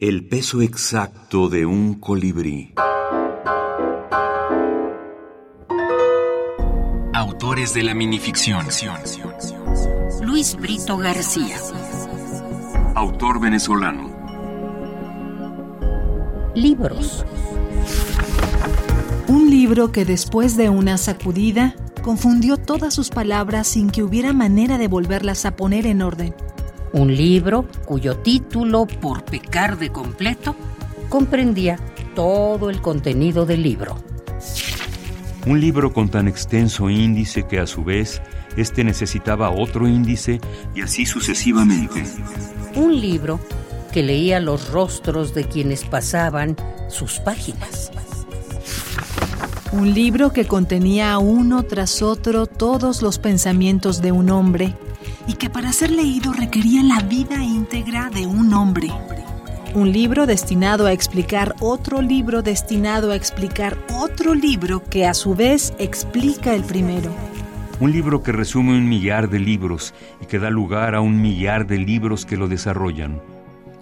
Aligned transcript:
El 0.00 0.28
peso 0.28 0.62
exacto 0.62 1.48
de 1.48 1.66
un 1.66 1.94
colibrí. 1.94 2.72
Autores 7.12 7.74
de 7.74 7.82
la 7.82 7.94
minificción. 7.94 8.64
Luis 10.22 10.54
Brito 10.54 10.98
García. 10.98 11.56
Autor 12.94 13.40
venezolano. 13.40 14.14
Libros. 16.54 17.26
Un 19.26 19.50
libro 19.50 19.90
que 19.90 20.04
después 20.04 20.56
de 20.56 20.68
una 20.68 20.96
sacudida 20.96 21.74
confundió 22.04 22.56
todas 22.56 22.94
sus 22.94 23.10
palabras 23.10 23.66
sin 23.66 23.90
que 23.90 24.04
hubiera 24.04 24.32
manera 24.32 24.78
de 24.78 24.86
volverlas 24.86 25.44
a 25.44 25.56
poner 25.56 25.86
en 25.86 26.02
orden. 26.02 26.36
Un 26.92 27.14
libro 27.14 27.66
cuyo 27.84 28.16
título, 28.16 28.86
por 28.86 29.24
pecar 29.24 29.78
de 29.78 29.90
completo, 29.90 30.56
comprendía 31.08 31.78
todo 32.14 32.70
el 32.70 32.80
contenido 32.80 33.46
del 33.46 33.62
libro. 33.62 33.96
Un 35.46 35.60
libro 35.60 35.92
con 35.92 36.08
tan 36.08 36.28
extenso 36.28 36.90
índice 36.90 37.46
que 37.46 37.58
a 37.58 37.66
su 37.66 37.84
vez 37.84 38.20
éste 38.56 38.84
necesitaba 38.84 39.50
otro 39.50 39.86
índice 39.86 40.40
y 40.74 40.82
así 40.82 41.06
sucesivamente. 41.06 42.04
Un 42.74 43.00
libro 43.00 43.38
que 43.92 44.02
leía 44.02 44.40
los 44.40 44.70
rostros 44.70 45.34
de 45.34 45.44
quienes 45.44 45.84
pasaban 45.84 46.56
sus 46.88 47.20
páginas. 47.20 47.90
Un 49.72 49.92
libro 49.94 50.32
que 50.32 50.46
contenía 50.46 51.18
uno 51.18 51.62
tras 51.62 52.02
otro 52.02 52.46
todos 52.46 53.02
los 53.02 53.18
pensamientos 53.18 54.00
de 54.00 54.12
un 54.12 54.30
hombre 54.30 54.74
y 55.28 55.34
que 55.34 55.50
para 55.50 55.72
ser 55.72 55.90
leído 55.90 56.32
requería 56.32 56.82
la 56.82 57.00
vida 57.00 57.44
íntegra 57.44 58.10
de 58.10 58.26
un 58.26 58.52
hombre. 58.54 58.88
Un 59.74 59.92
libro 59.92 60.26
destinado 60.26 60.86
a 60.86 60.92
explicar 60.92 61.54
otro 61.60 62.00
libro 62.00 62.40
destinado 62.42 63.12
a 63.12 63.16
explicar 63.16 63.76
otro 63.94 64.34
libro 64.34 64.82
que 64.82 65.06
a 65.06 65.12
su 65.12 65.34
vez 65.34 65.74
explica 65.78 66.54
el 66.54 66.64
primero. 66.64 67.10
Un 67.78 67.92
libro 67.92 68.22
que 68.22 68.32
resume 68.32 68.72
un 68.72 68.88
millar 68.88 69.28
de 69.28 69.38
libros 69.38 69.94
y 70.20 70.26
que 70.26 70.38
da 70.38 70.48
lugar 70.48 70.94
a 70.94 71.02
un 71.02 71.20
millar 71.20 71.66
de 71.66 71.78
libros 71.78 72.24
que 72.24 72.38
lo 72.38 72.48
desarrollan. 72.48 73.20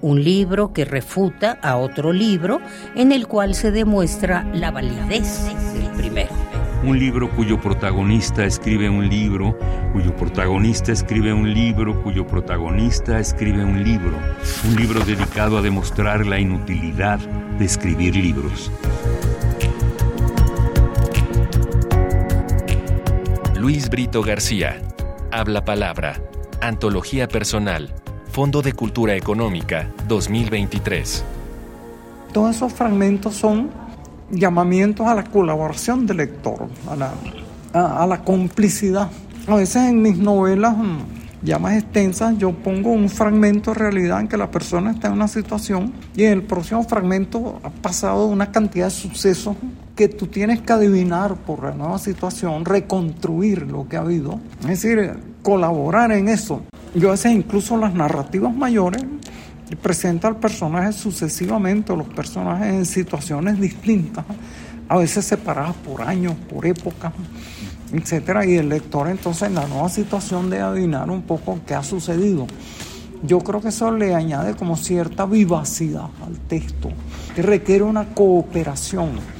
Un 0.00 0.22
libro 0.22 0.72
que 0.72 0.84
refuta 0.84 1.58
a 1.62 1.76
otro 1.76 2.12
libro 2.12 2.60
en 2.96 3.12
el 3.12 3.28
cual 3.28 3.54
se 3.54 3.70
demuestra 3.70 4.44
la 4.52 4.72
validez 4.72 5.44
del 5.74 5.90
primero. 5.96 6.47
Un 6.84 6.96
libro 6.96 7.28
cuyo 7.30 7.60
protagonista 7.60 8.44
escribe 8.44 8.88
un 8.88 9.08
libro, 9.08 9.58
cuyo 9.92 10.14
protagonista 10.14 10.92
escribe 10.92 11.32
un 11.32 11.52
libro, 11.52 12.00
cuyo 12.04 12.24
protagonista 12.24 13.18
escribe 13.18 13.64
un 13.64 13.82
libro. 13.82 14.16
Un 14.64 14.76
libro 14.76 15.00
dedicado 15.00 15.58
a 15.58 15.62
demostrar 15.62 16.24
la 16.24 16.38
inutilidad 16.38 17.18
de 17.58 17.64
escribir 17.64 18.14
libros. 18.14 18.70
Luis 23.56 23.90
Brito 23.90 24.22
García. 24.22 24.80
Habla 25.32 25.64
palabra. 25.64 26.22
Antología 26.60 27.26
personal. 27.26 27.92
Fondo 28.30 28.62
de 28.62 28.72
Cultura 28.72 29.16
Económica 29.16 29.90
2023. 30.06 31.24
Todos 32.32 32.54
esos 32.54 32.72
fragmentos 32.72 33.34
son 33.34 33.87
llamamientos 34.30 35.06
a 35.06 35.14
la 35.14 35.24
colaboración 35.24 36.06
del 36.06 36.18
lector, 36.18 36.68
a 36.86 38.06
la, 38.06 38.24
complicidad. 38.24 39.08
A 39.46 39.56
veces 39.56 39.84
en 39.84 40.02
mis 40.02 40.18
novelas 40.18 40.76
mm, 40.76 40.98
ya 41.42 41.58
más 41.58 41.74
extensas 41.74 42.36
yo 42.36 42.52
pongo 42.52 42.90
un 42.90 43.08
fragmento 43.08 43.72
de 43.72 43.78
realidad 43.78 44.20
en 44.20 44.28
que 44.28 44.36
la 44.36 44.50
persona 44.50 44.90
está 44.90 45.08
en 45.08 45.14
una 45.14 45.28
situación 45.28 45.92
y 46.16 46.24
en 46.24 46.32
el 46.32 46.42
próximo 46.42 46.82
fragmento 46.82 47.60
ha 47.62 47.70
pasado 47.70 48.26
una 48.26 48.50
cantidad 48.50 48.86
de 48.86 48.90
sucesos 48.90 49.56
que 49.94 50.08
tú 50.08 50.26
tienes 50.26 50.60
que 50.60 50.72
adivinar 50.72 51.36
por 51.36 51.64
la 51.64 51.72
nueva 51.72 51.98
situación, 51.98 52.64
reconstruir 52.64 53.62
lo 53.62 53.88
que 53.88 53.96
ha 53.96 54.00
habido, 54.00 54.40
es 54.60 54.82
decir, 54.82 55.12
colaborar 55.42 56.12
en 56.12 56.28
eso. 56.28 56.62
Yo 56.94 57.08
a 57.08 57.12
veces 57.12 57.32
incluso 57.32 57.76
las 57.76 57.94
narrativas 57.94 58.54
mayores 58.54 59.04
presenta 59.76 60.28
al 60.28 60.36
personaje 60.36 60.92
sucesivamente, 60.92 61.96
los 61.96 62.08
personajes 62.08 62.72
en 62.72 62.86
situaciones 62.86 63.60
distintas, 63.60 64.24
a 64.88 64.96
veces 64.96 65.24
separadas 65.24 65.74
por 65.76 66.02
años, 66.02 66.34
por 66.48 66.66
épocas, 66.66 67.12
etcétera, 67.92 68.46
y 68.46 68.56
el 68.56 68.68
lector 68.68 69.08
entonces 69.08 69.48
en 69.48 69.54
la 69.54 69.66
nueva 69.66 69.88
situación 69.88 70.50
de 70.50 70.60
adivinar 70.60 71.10
un 71.10 71.22
poco 71.22 71.58
qué 71.66 71.74
ha 71.74 71.82
sucedido. 71.82 72.46
Yo 73.22 73.40
creo 73.40 73.60
que 73.60 73.68
eso 73.68 73.90
le 73.90 74.14
añade 74.14 74.54
como 74.54 74.76
cierta 74.76 75.26
vivacidad 75.26 76.08
al 76.24 76.38
texto, 76.38 76.90
que 77.34 77.42
requiere 77.42 77.82
una 77.82 78.14
cooperación 78.14 79.37